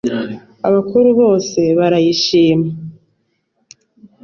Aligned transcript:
Abakuru 0.67 1.07
bose 1.19 1.59
barayishima 1.77 2.67